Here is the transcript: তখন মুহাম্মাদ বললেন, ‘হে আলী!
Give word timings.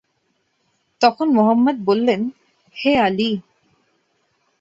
তখন 1.01 1.27
মুহাম্মাদ 1.29 1.77
বললেন, 1.85 2.21
‘হে 2.75 2.91
আলী! 2.97 3.31